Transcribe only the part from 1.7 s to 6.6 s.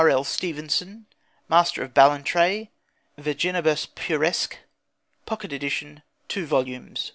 of Ballantrae, Virginibus Puerisque: Pocket Edition (2